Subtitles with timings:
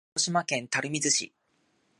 [0.15, 1.31] 鹿児島県垂水市